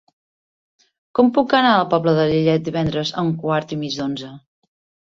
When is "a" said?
1.75-1.83, 3.23-3.29